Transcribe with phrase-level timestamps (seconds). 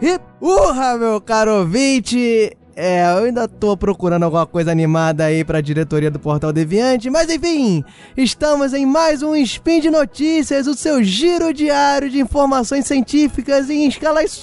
[0.00, 2.54] Hip, urra, meu caro ouvinte!
[2.78, 7.30] É, eu ainda tô procurando alguma coisa animada aí pra diretoria do Portal Deviante, mas
[7.30, 7.82] enfim,
[8.14, 13.88] estamos em mais um Spin de Notícias, o seu giro diário de informações científicas em
[13.88, 14.42] escalas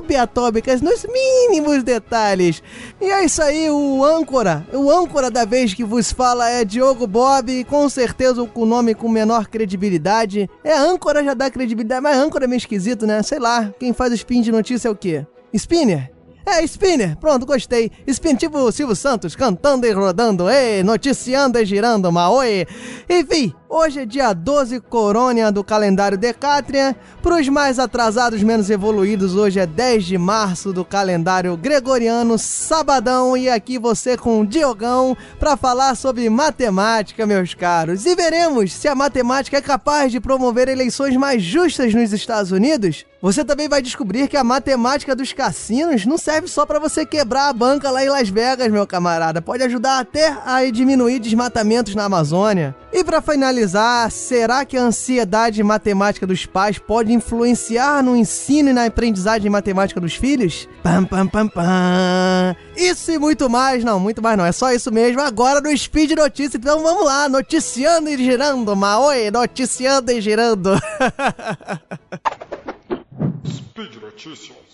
[0.00, 2.62] subatômicas, nos mínimos detalhes.
[2.98, 7.06] E é isso aí, o âncora, o âncora da vez que vos fala é Diogo
[7.06, 10.48] Bob, com certeza o nome com menor credibilidade.
[10.64, 13.22] É, âncora já dá credibilidade, mas âncora é meio esquisito, né?
[13.22, 15.26] Sei lá, quem faz o Spin de Notícia é o quê?
[15.52, 16.13] Spinner?
[16.46, 17.90] É, Spinner, pronto, gostei.
[18.06, 22.66] Spin tipo Silvio Santos, cantando e rodando, ei, noticiando e girando, maoi.
[23.08, 26.94] Enfim, hoje é dia 12 Corônia do calendário Decátria.
[27.20, 33.36] Para os mais atrasados, menos evoluídos, hoje é 10 de março do calendário Gregoriano, sabadão.
[33.36, 38.06] E aqui você com o Diogão para falar sobre matemática, meus caros.
[38.06, 43.04] E veremos se a matemática é capaz de promover eleições mais justas nos Estados Unidos.
[43.20, 47.48] Você também vai descobrir que a matemática dos cassinos não serve só para você quebrar
[47.48, 49.40] a banca lá em Las Vegas, meu camarada.
[49.40, 52.76] Pode ajudar até a diminuir desmatamentos na Amazônia.
[52.92, 53.63] E para finalizar,
[54.10, 60.00] será que a ansiedade matemática dos pais pode influenciar no ensino e na aprendizagem matemática
[60.00, 60.68] dos filhos?
[60.82, 62.56] Pam, pam, pam, pam.
[62.76, 65.20] Isso e muito mais, não, muito mais não, é só isso mesmo.
[65.20, 70.70] Agora no Speed Notícia, então vamos lá, noticiando e girando, Maoi, noticiando e girando.
[73.46, 74.64] Speed Notícias.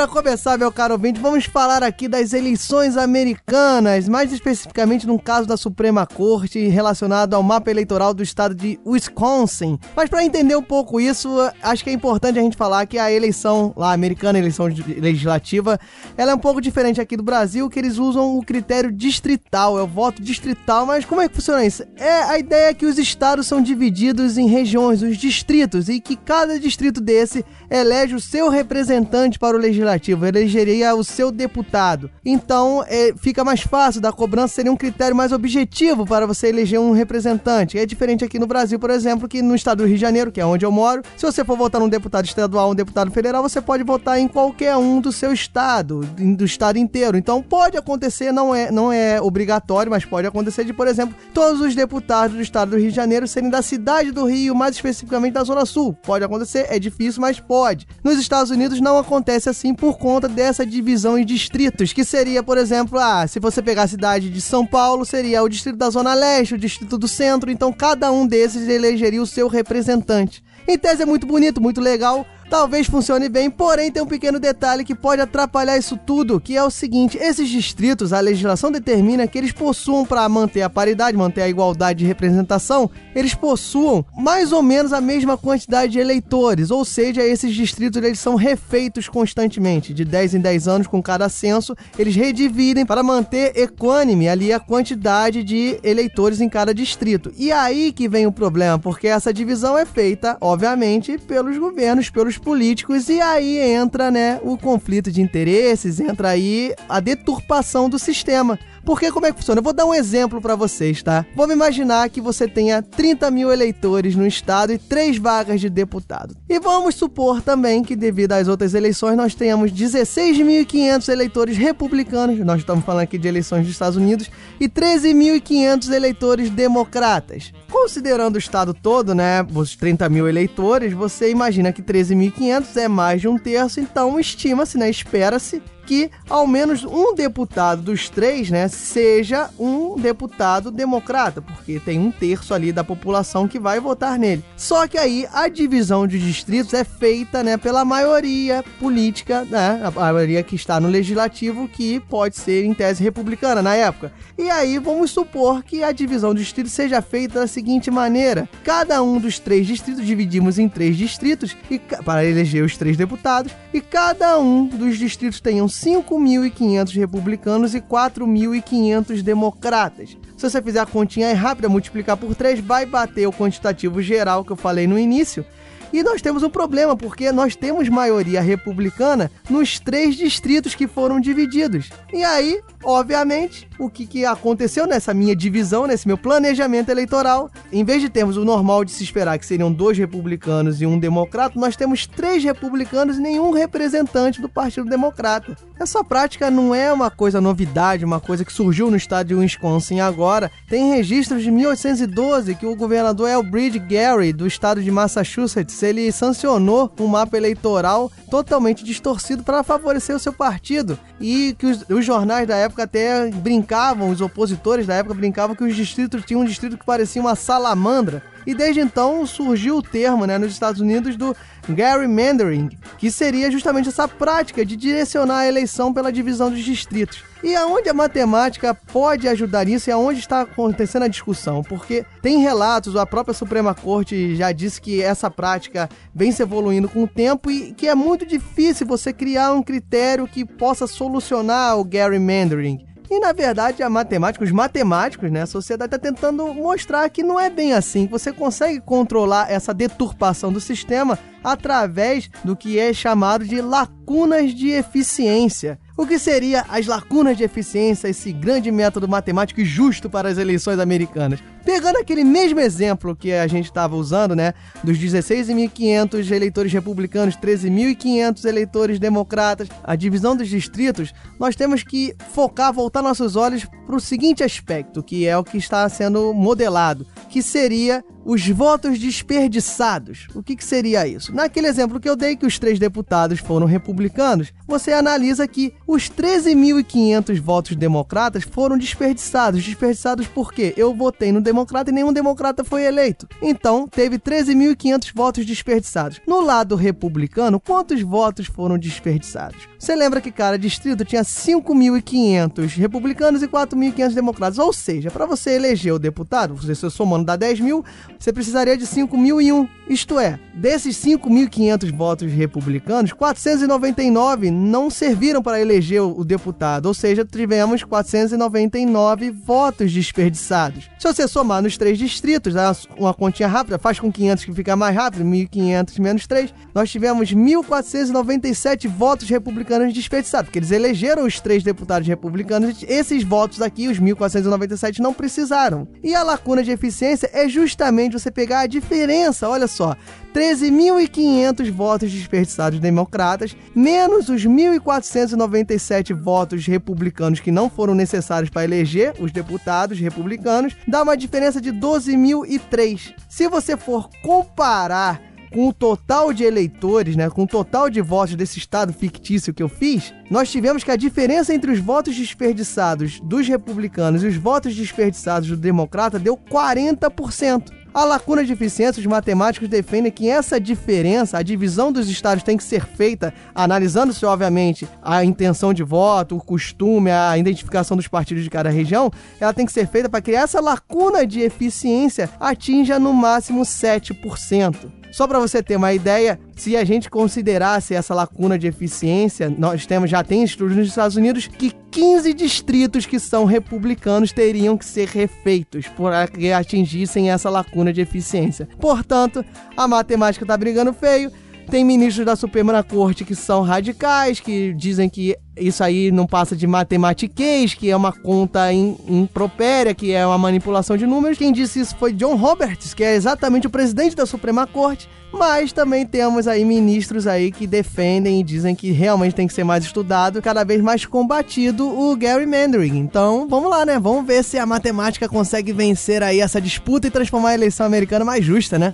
[0.00, 5.46] Para começar, meu caro ouvinte, vamos falar aqui das eleições americanas, mais especificamente num caso
[5.46, 9.78] da Suprema Corte relacionado ao mapa eleitoral do estado de Wisconsin.
[9.94, 11.28] Mas para entender um pouco isso,
[11.62, 15.78] acho que é importante a gente falar que a eleição lá americana, a eleição legislativa,
[16.16, 19.82] ela é um pouco diferente aqui do Brasil, que eles usam o critério distrital, é
[19.82, 21.84] o voto distrital, mas como é que funciona isso?
[21.96, 26.58] É a ideia que os estados são divididos em regiões, os distritos, e que cada
[26.58, 32.10] distrito desse elege o seu representante para o legislativo legislativo, elegeria o seu deputado.
[32.24, 36.78] Então, é, fica mais fácil, da cobrança seria um critério mais objetivo para você eleger
[36.78, 37.78] um representante.
[37.78, 40.40] É diferente aqui no Brasil, por exemplo, que no estado do Rio de Janeiro, que
[40.40, 43.60] é onde eu moro, se você for votar num deputado estadual, um deputado federal, você
[43.60, 46.00] pode votar em qualquer um do seu estado,
[46.36, 47.16] do estado inteiro.
[47.16, 51.60] Então, pode acontecer, não é, não é obrigatório, mas pode acontecer de, por exemplo, todos
[51.60, 55.32] os deputados do estado do Rio de Janeiro serem da cidade do Rio, mais especificamente
[55.32, 55.92] da Zona Sul.
[56.02, 57.86] Pode acontecer, é difícil, mas pode.
[58.02, 62.42] Nos Estados Unidos não acontece assim assim por conta dessa divisão em distritos, que seria,
[62.42, 65.90] por exemplo, ah, se você pegar a cidade de São Paulo, seria o distrito da
[65.90, 70.42] Zona Leste, o distrito do Centro, então cada um desses elegeria o seu representante.
[70.66, 74.84] Em tese é muito bonito, muito legal, talvez funcione bem, porém tem um pequeno detalhe
[74.84, 79.38] que pode atrapalhar isso tudo, que é o seguinte: esses distritos, a legislação determina que
[79.38, 84.62] eles possuam para manter a paridade, manter a igualdade de representação, eles possuam mais ou
[84.62, 90.04] menos a mesma quantidade de eleitores, ou seja, esses distritos eles são refeitos constantemente, de
[90.04, 95.44] 10 em 10 anos com cada censo, eles redividem para manter equânime ali a quantidade
[95.44, 97.32] de eleitores em cada distrito.
[97.38, 102.39] E aí que vem o problema, porque essa divisão é feita, obviamente, pelos governos, pelos
[102.40, 108.58] políticos e aí entra, né, o conflito de interesses, entra aí a deturpação do sistema.
[108.84, 109.58] Porque como é que funciona?
[109.58, 111.24] Eu vou dar um exemplo para vocês, tá?
[111.34, 116.36] Vamos imaginar que você tenha 30 mil eleitores no estado e três vagas de deputado.
[116.48, 122.60] E vamos supor também que, devido às outras eleições, nós tenhamos 16.500 eleitores republicanos, nós
[122.60, 127.52] estamos falando aqui de eleições dos Estados Unidos, e 13.500 eleitores democratas.
[127.70, 133.20] Considerando o estado todo, né, os 30 mil eleitores, você imagina que 13.500 é mais
[133.20, 138.68] de um terço, então estima-se, né, espera-se que ao menos um deputado dos três, né,
[138.68, 144.44] seja um deputado democrata, porque tem um terço ali da população que vai votar nele.
[144.56, 149.90] Só que aí a divisão de distritos é feita, né, pela maioria política, né, a
[149.90, 154.12] maioria que está no legislativo, que pode ser em tese republicana na época.
[154.38, 159.02] E aí vamos supor que a divisão de distritos seja feita da seguinte maneira: cada
[159.02, 163.80] um dos três distritos dividimos em três distritos e para eleger os três deputados e
[163.80, 170.10] cada um dos distritos tenham 5.500 republicanos e 4.500 democratas.
[170.36, 174.52] Se você fizer a continha rápida, multiplicar por 3, vai bater o quantitativo geral que
[174.52, 175.42] eu falei no início.
[175.92, 181.20] E nós temos um problema, porque nós temos maioria republicana nos três distritos que foram
[181.20, 181.90] divididos.
[182.12, 187.50] E aí, obviamente, o que, que aconteceu nessa minha divisão, nesse meu planejamento eleitoral?
[187.72, 190.98] Em vez de termos o normal de se esperar que seriam dois republicanos e um
[190.98, 195.56] democrata, nós temos três republicanos e nenhum representante do Partido Democrata.
[195.78, 200.00] Essa prática não é uma coisa novidade, uma coisa que surgiu no estado de Wisconsin
[200.00, 200.50] agora.
[200.68, 206.90] Tem registros de 1812 que o governador Elbridge Gary, do estado de Massachusetts, ele sancionou
[206.98, 210.98] um mapa eleitoral totalmente distorcido para favorecer o seu partido.
[211.20, 215.64] E que os, os, jornais da época até brincavam, os opositores da época brincavam que
[215.64, 218.22] os distritos tinham um distrito que parecia uma salamandra.
[218.46, 221.36] E desde então surgiu o termo né, nos Estados Unidos do
[221.68, 227.22] gerrymandering, que seria justamente essa prática de direcionar a eleição pela divisão dos distritos.
[227.42, 231.62] E aonde a matemática pode ajudar nisso e aonde está acontecendo a discussão?
[231.62, 236.88] Porque tem relatos, a própria Suprema Corte já disse que essa prática vem se evoluindo
[236.88, 241.78] com o tempo e que é muito difícil você criar um critério que possa solucionar
[241.78, 242.89] o gerrymandering.
[243.10, 247.40] E na verdade, a matemática, os matemáticos, né, a sociedade está tentando mostrar que não
[247.40, 253.44] é bem assim, você consegue controlar essa deturpação do sistema através do que é chamado
[253.44, 255.80] de lacunas de eficiência.
[256.00, 260.38] O que seria as lacunas de eficiência, esse grande método matemático e justo para as
[260.38, 261.40] eleições americanas?
[261.62, 268.46] Pegando aquele mesmo exemplo que a gente estava usando, né, dos 16.500 eleitores republicanos, 13.500
[268.46, 274.00] eleitores democratas, a divisão dos distritos, nós temos que focar, voltar nossos olhos para o
[274.00, 280.26] seguinte aspecto, que é o que está sendo modelado, que seria os votos desperdiçados.
[280.34, 281.34] O que, que, seria isso?
[281.34, 286.08] Naquele exemplo que eu dei, que os três deputados foram republicanos, você analisa que os
[286.08, 289.64] 13.500 votos democratas foram desperdiçados.
[289.64, 290.72] Desperdiçados por quê?
[290.76, 293.26] Eu votei no democrata e nenhum democrata foi eleito.
[293.42, 296.20] Então, teve 13.500 votos desperdiçados.
[296.24, 299.68] No lado republicano, quantos votos foram desperdiçados?
[299.76, 304.58] Você lembra que cada distrito tinha 5.500 republicanos e 4.500 democratas.
[304.60, 307.84] Ou seja, para você eleger o deputado, você somando dá 10 mil,
[308.16, 309.68] você precisaria de 5.001.
[309.88, 316.86] Isto é, desses 5.500 votos republicanos, 499 não serviram para eleger o deputado.
[316.86, 320.90] Ou seja, tivemos 499 votos desperdiçados.
[320.98, 322.54] Se você somar nos três distritos,
[322.96, 327.32] uma continha rápida, faz com 500 que fica mais rápido, 1.500 menos 3, nós tivemos
[327.32, 333.98] 1.497 votos republicanos desperdiçados, porque eles elegeram os três deputados republicanos, esses votos aqui, os
[333.98, 335.88] 1497, não precisaram.
[336.02, 339.96] E a lacuna de eficiência é justamente você pegar a diferença, olha só,
[340.34, 349.14] 13.500 votos desperdiçados democratas, menos os 1.497 votos republicanos que não foram necessários para eleger
[349.18, 353.14] os deputados republicanos, dá uma diferença de 12.003.
[353.28, 358.36] Se você for comparar com o total de eleitores, né, com o total de votos
[358.36, 363.20] desse estado fictício que eu fiz, nós tivemos que a diferença entre os votos desperdiçados
[363.20, 367.79] dos republicanos e os votos desperdiçados do democrata deu 40%.
[367.92, 372.56] A lacuna de eficiência, os matemáticos defendem que essa diferença, a divisão dos estados tem
[372.56, 378.44] que ser feita analisando-se, obviamente, a intenção de voto, o costume, a identificação dos partidos
[378.44, 379.10] de cada região,
[379.40, 384.99] ela tem que ser feita para que essa lacuna de eficiência atinja no máximo 7%.
[385.10, 389.86] Só para você ter uma ideia, se a gente considerasse essa lacuna de eficiência, nós
[389.86, 394.84] temos já tem estudos nos Estados Unidos que 15 distritos que são republicanos teriam que
[394.84, 398.68] ser refeitos para que atingissem essa lacuna de eficiência.
[398.78, 399.44] Portanto,
[399.76, 401.32] a matemática está brigando feio.
[401.70, 406.56] Tem ministros da Suprema Corte que são radicais, que dizem que isso aí não passa
[406.56, 411.38] de matematiquez, que é uma conta impropéria, que é uma manipulação de números.
[411.38, 415.08] Quem disse isso foi John Roberts, que é exatamente o presidente da Suprema Corte.
[415.32, 419.62] Mas também temos aí ministros aí que defendem e dizem que realmente tem que ser
[419.62, 422.98] mais estudado, cada vez mais combatido o Gary Mandarin.
[422.98, 423.96] Então, vamos lá, né?
[423.96, 428.24] Vamos ver se a matemática consegue vencer aí essa disputa e transformar a eleição americana
[428.24, 428.92] mais justa, né?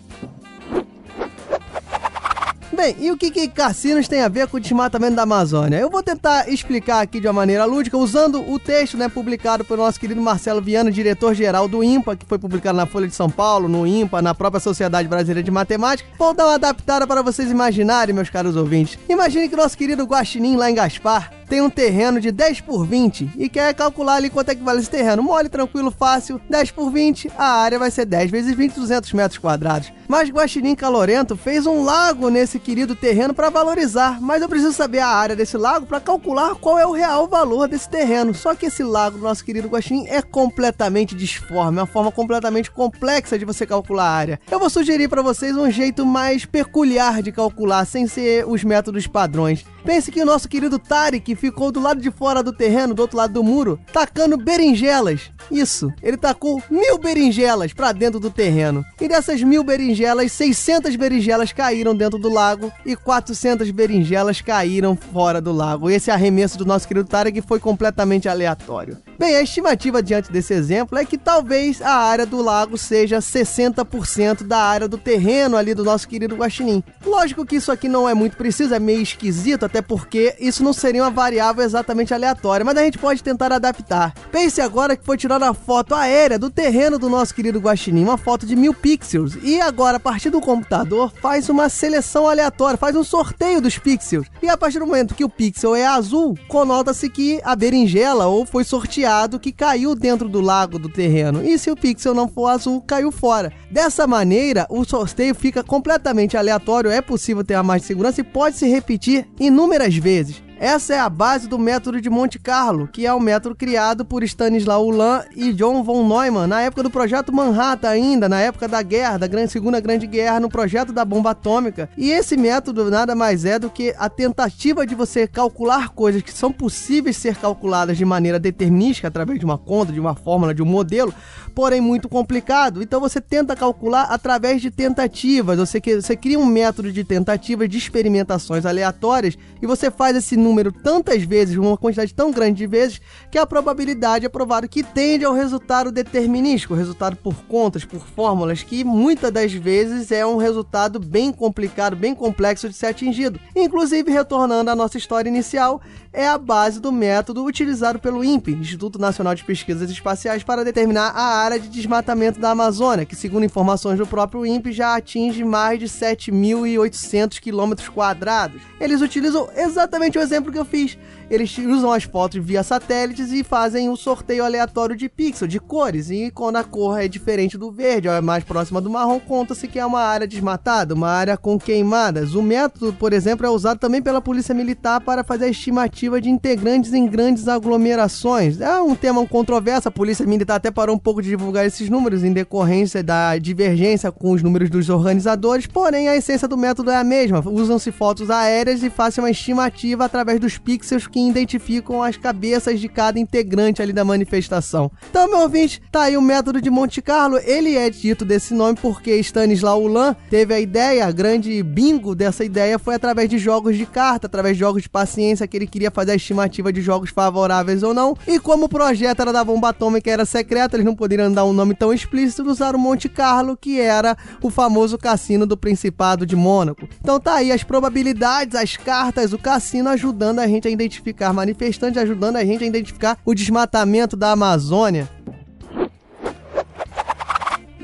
[2.77, 5.79] Bem, e o que, que cassinos tem a ver com o desmatamento da Amazônia?
[5.79, 9.83] Eu vou tentar explicar aqui de uma maneira lúdica, usando o texto né, publicado pelo
[9.83, 13.67] nosso querido Marcelo Viana, diretor-geral do IMPA, que foi publicado na Folha de São Paulo,
[13.67, 16.07] no IMPA, na própria Sociedade Brasileira de Matemática.
[16.19, 18.99] Vou dar uma adaptada para vocês imaginarem, meus caros ouvintes.
[19.09, 22.87] Imagine que o nosso querido Guaxinim lá em Gaspar tem um terreno de 10 por
[22.87, 25.23] 20 e quer calcular ali quanto é que vale esse terreno.
[25.23, 29.39] Mole, tranquilo, fácil, 10 por 20, a área vai ser 10 vezes 20, 200 metros
[29.39, 29.93] quadrados.
[30.09, 35.01] Mas Guaxinim Calorento fez um lago nesse querido terreno para valorizar, mas eu preciso saber
[35.01, 38.35] a área desse lago para calcular qual é o real valor desse terreno.
[38.35, 42.71] Só que esse lago do nosso querido Guaxinim é completamente disforme, é uma forma completamente
[42.71, 44.41] complexa de você calcular a área.
[44.51, 49.07] Eu vou sugerir para vocês um jeito mais peculiar de calcular, sem ser os métodos
[49.07, 49.65] padrões.
[49.87, 53.17] Pense que o nosso querido Tarek ficou do lado de fora do terreno, do outro
[53.17, 55.31] lado do muro, tacando berinjelas.
[55.49, 58.85] Isso, ele tacou mil berinjelas para dentro do terreno.
[59.01, 65.41] E dessas mil berinjelas, 600 berinjelas caíram dentro do lago e 400 berinjelas caíram fora
[65.41, 65.89] do lago.
[65.89, 68.99] Esse arremesso do nosso querido Tarek foi completamente aleatório.
[69.19, 74.43] Bem, a estimativa diante desse exemplo é que talvez a área do lago seja 60%
[74.43, 76.83] da área do terreno ali do nosso querido Guaxinim.
[77.05, 80.73] Lógico que isso aqui não é muito preciso, é meio esquisito, até porque isso não
[80.73, 84.15] seria uma variável exatamente aleatória, mas a gente pode tentar adaptar.
[84.31, 88.17] Pense agora que foi tirada a foto aérea do terreno do nosso querido Guaxinim, uma
[88.17, 92.97] foto de mil pixels, e agora, a partir do computador, faz uma seleção aleatória, faz
[92.97, 94.27] um sorteio dos pixels.
[94.43, 98.45] E a partir do momento que o pixel é azul, conota-se que a berinjela ou
[98.45, 101.45] foi sorteada que caiu dentro do lago do terreno.
[101.45, 103.53] E se o pixel não for azul, caiu fora.
[103.71, 108.25] Dessa maneira, o sorteio fica completamente aleatório, é possível ter a mais de segurança e
[108.25, 109.66] pode se repetir inúmeras
[109.97, 110.46] vezes.
[110.59, 114.23] Essa é a base do método de Monte Carlo, que é o método criado por
[114.23, 118.81] Stanislau Ulam e John von Neumann na época do projeto Manhattan ainda, na época da
[118.81, 121.91] guerra, da grande, Segunda Grande Guerra, no projeto da bomba atômica.
[121.95, 126.33] E esse método nada mais é do que a tentativa de você calcular coisas que
[126.33, 130.63] são possíveis ser calculadas de maneira determinística através de uma conta, de uma fórmula, de
[130.63, 131.13] um modelo,
[131.55, 132.83] porém muito complicado.
[132.83, 137.77] Então você tenta calcular através de tentativas, você, você cria um método de tentativas, de
[137.77, 143.01] experimentações aleatórias e você faz esse número tantas vezes, uma quantidade tão grande de vezes,
[143.31, 148.63] que a probabilidade é provado que tende ao resultado determinístico, resultado por contas, por fórmulas,
[148.63, 153.41] que muitas das vezes é um resultado bem complicado, bem complexo de ser atingido.
[153.55, 155.81] Inclusive, retornando à nossa história inicial,
[156.13, 161.11] é a base do método utilizado pelo INPE, Instituto Nacional de Pesquisas Espaciais, para determinar
[161.11, 165.79] a área de desmatamento da Amazônia, que, segundo informações do próprio INPE, já atinge mais
[165.79, 168.63] de 7.800 quilômetros quadrados.
[168.81, 170.97] Eles utilizam exatamente o exemplo que eu fiz
[171.29, 176.09] eles usam as fotos via satélites e fazem um sorteio aleatório de pixels, de cores.
[176.09, 179.67] E quando a cor é diferente do verde, ou é mais próxima do marrom, conta-se
[179.67, 182.35] que é uma área desmatada, uma área com queimadas.
[182.35, 186.31] O método, por exemplo, é usado também pela Polícia Militar para fazer a estimativa de
[186.31, 188.61] integrantes em grandes aglomerações.
[188.61, 192.23] É um tema controverso, a Polícia Militar até parou um pouco de divulgar esses números
[192.23, 196.97] em decorrência da divergência com os números dos organizadores, porém a essência do método é
[196.97, 197.43] a mesma.
[197.45, 202.89] Usam-se fotos aéreas e fazem uma estimativa através dos pixels que identificam as cabeças de
[202.89, 204.91] cada integrante ali da manifestação.
[205.09, 207.39] Então, meu ouvinte, tá aí o método de Monte Carlo.
[207.39, 212.45] Ele é dito desse nome porque Stanislau Ulam teve a ideia, a grande bingo dessa
[212.45, 215.91] ideia foi através de jogos de carta, através de jogos de paciência, que ele queria
[215.91, 218.17] fazer a estimativa de jogos favoráveis ou não.
[218.27, 221.53] E como o projeto era da bomba atômica era secreto, eles não poderiam dar um
[221.53, 226.89] nome tão explícito, usaram Monte Carlo, que era o famoso cassino do Principado de Mônaco.
[227.01, 232.01] Então tá aí as probabilidades, as cartas, o cassino ajudando a gente a identificar manifestantes,
[232.01, 235.16] ajudando a gente a identificar o desmatamento da Amazônia.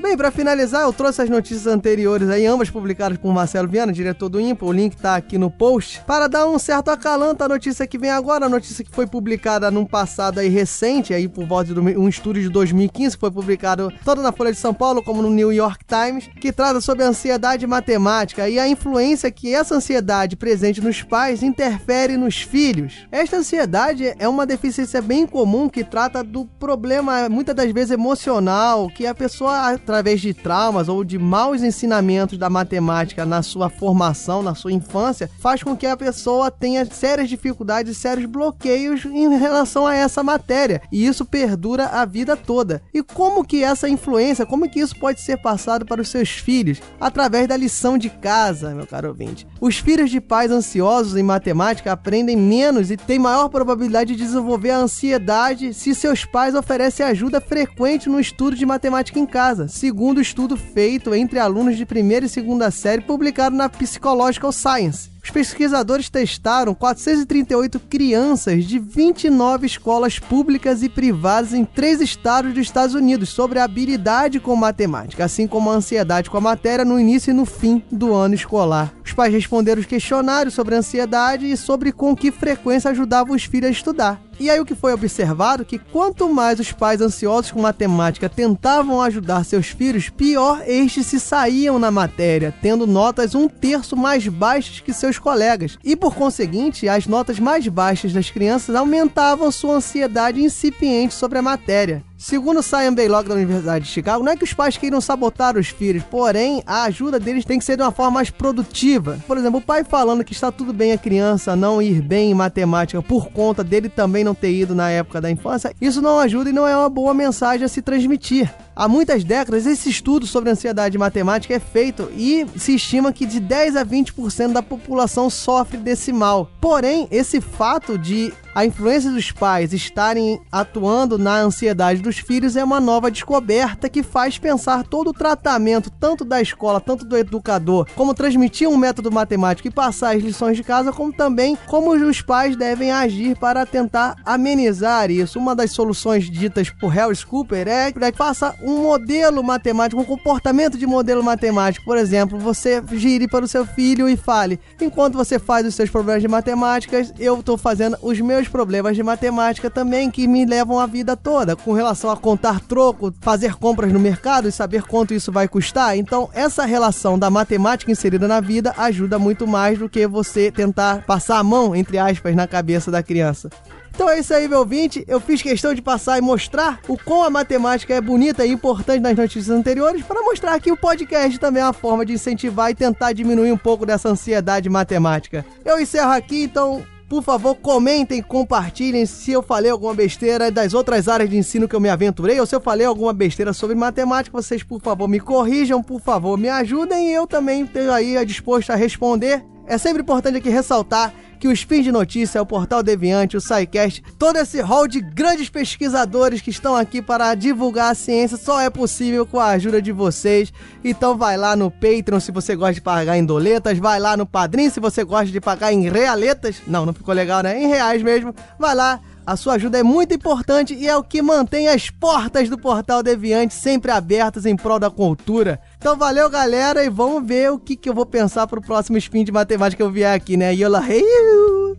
[0.03, 4.29] Bem, para finalizar, eu trouxe as notícias anteriores aí, ambas publicadas por Marcelo Viana, diretor
[4.29, 7.87] do IMPA, o link tá aqui no post, para dar um certo acalanto à notícia
[7.87, 11.73] que vem agora, a notícia que foi publicada num passado aí recente, aí por volta
[11.73, 15.31] de um estudo de 2015, foi publicado tanto na Folha de São Paulo como no
[15.31, 20.35] New York Times, que trata sobre a ansiedade matemática e a influência que essa ansiedade
[20.35, 23.07] presente nos pais interfere nos filhos.
[23.13, 28.89] Esta ansiedade é uma deficiência bem comum que trata do problema, muitas das vezes emocional,
[28.89, 34.43] que a pessoa através de traumas ou de maus ensinamentos da matemática na sua formação,
[34.43, 39.87] na sua infância, faz com que a pessoa tenha sérias dificuldades, sérios bloqueios em relação
[39.87, 40.81] a essa matéria.
[40.91, 42.83] E isso perdura a vida toda.
[42.95, 46.81] E como que essa influência, como que isso pode ser passado para os seus filhos?
[46.99, 49.47] Através da lição de casa, meu caro ouvinte.
[49.61, 54.71] Os filhos de pais ansiosos em matemática aprendem menos e têm maior probabilidade de desenvolver
[54.71, 60.21] a ansiedade se seus pais oferecem ajuda frequente no estudo de matemática em casa segundo
[60.21, 65.11] estudo feito entre alunos de primeira e segunda série publicado na Psychological Science.
[65.25, 72.63] Os pesquisadores testaram 438 crianças de 29 escolas públicas e privadas em três estados dos
[72.63, 77.33] Estados Unidos sobre habilidade com matemática, assim como a ansiedade com a matéria no início
[77.33, 78.95] e no fim do ano escolar.
[79.05, 83.69] Os pais responderam os questionários sobre ansiedade e sobre com que frequência ajudavam os filhos
[83.69, 84.23] a estudar.
[84.43, 89.01] E aí o que foi observado que quanto mais os pais ansiosos com matemática tentavam
[89.01, 94.81] ajudar seus filhos, pior estes se saíam na matéria, tendo notas um terço mais baixas
[94.81, 95.79] que seus colegas.
[95.85, 101.43] E por conseguinte, as notas mais baixas das crianças aumentavam sua ansiedade incipiente sobre a
[101.43, 102.03] matéria.
[102.23, 105.71] Segundo Simon Baylock da Universidade de Chicago, não é que os pais queiram sabotar os
[105.71, 109.19] filhos, porém a ajuda deles tem que ser de uma forma mais produtiva.
[109.27, 112.35] Por exemplo, o pai falando que está tudo bem a criança não ir bem em
[112.35, 116.51] matemática por conta dele também não ter ido na época da infância, isso não ajuda
[116.51, 118.49] e não é uma boa mensagem a se transmitir.
[118.75, 123.41] Há muitas décadas, esse estudo sobre ansiedade matemática é feito e se estima que de
[123.41, 126.49] 10 a 20% da população sofre desse mal.
[126.61, 132.63] Porém, esse fato de a influência dos pais estarem atuando na ansiedade dos filhos é
[132.63, 137.87] uma nova descoberta que faz pensar todo o tratamento, tanto da escola, tanto do educador,
[137.95, 142.21] como transmitir um método matemático e passar as lições de casa, como também como os
[142.21, 145.39] pais devem agir para tentar amenizar isso.
[145.39, 150.77] Uma das soluções ditas por Harris Cooper é que faça um modelo matemático, um comportamento
[150.77, 151.85] de modelo matemático.
[151.85, 155.89] Por exemplo, você gire para o seu filho e fale: enquanto você faz os seus
[155.89, 160.79] problemas de matemática, eu estou fazendo os meus problemas de matemática também que me levam
[160.79, 165.15] a vida toda, com relação a contar troco, fazer compras no mercado e saber quanto
[165.15, 165.97] isso vai custar.
[165.97, 171.05] Então, essa relação da matemática inserida na vida ajuda muito mais do que você tentar
[171.05, 173.51] passar a mão, entre aspas, na cabeça da criança.
[173.95, 175.05] Então é isso aí, meu ouvinte.
[175.07, 179.01] Eu fiz questão de passar e mostrar o quão a matemática é bonita e importante
[179.01, 182.75] nas notícias anteriores, para mostrar que o podcast também é uma forma de incentivar e
[182.75, 185.45] tentar diminuir um pouco dessa ansiedade matemática.
[185.65, 191.09] Eu encerro aqui, então por favor, comentem, compartilhem se eu falei alguma besteira das outras
[191.09, 194.41] áreas de ensino que eu me aventurei ou se eu falei alguma besteira sobre matemática.
[194.41, 198.71] Vocês, por favor, me corrijam, por favor, me ajudem e eu também estou aí disposto
[198.71, 199.45] a responder.
[199.73, 204.03] É sempre importante aqui ressaltar que o Spin de Notícia, o Portal Deviante, o SciCast,
[204.19, 208.69] todo esse hall de grandes pesquisadores que estão aqui para divulgar a ciência só é
[208.69, 210.53] possível com a ajuda de vocês.
[210.85, 214.27] Então vai lá no Patreon se você gosta de pagar em doletas, vai lá no
[214.27, 216.57] Padrim se você gosta de pagar em realetas.
[216.67, 217.59] Não, não ficou legal, né?
[217.59, 218.35] Em reais mesmo.
[218.59, 222.49] Vai lá, a sua ajuda é muito importante e é o que mantém as portas
[222.49, 225.61] do Portal Deviante sempre abertas em prol da cultura.
[225.79, 229.25] Então valeu, galera, e vamos ver o que, que eu vou pensar pro próximo spin
[229.25, 230.55] de matemática que eu vier aqui, né?
[230.55, 231.03] Yola hey!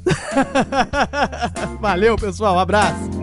[1.80, 3.23] Valeu, pessoal, um abraço!